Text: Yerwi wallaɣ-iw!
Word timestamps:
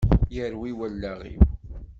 Yerwi 0.35 0.69
wallaɣ-iw! 0.79 1.41